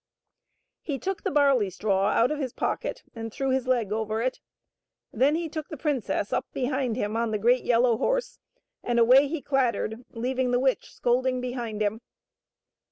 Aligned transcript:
He 0.81 0.97
took 0.97 1.21
the 1.21 1.29
barley 1.29 1.69
straw 1.69 2.07
out 2.07 2.31
of 2.31 2.39
his 2.39 2.53
pocket 2.53 3.03
and 3.13 3.31
threw 3.31 3.51
his 3.51 3.67
leg 3.67 3.91
over 3.91 4.19
it. 4.19 4.39
Then 5.13 5.35
he 5.35 5.47
took 5.47 5.67
the 5.67 5.77
princess 5.77 6.33
up 6.33 6.47
behind 6.53 6.95
him 6.95 7.15
on 7.15 7.29
the 7.29 7.37
great 7.37 7.65
yellow 7.65 7.97
horse, 7.99 8.39
and 8.83 8.97
away 8.97 9.27
he 9.27 9.43
clattered, 9.43 10.03
leaving 10.09 10.49
the 10.49 10.59
witch 10.59 10.91
scolding 10.91 11.39
behind 11.39 11.83
him. 11.83 12.01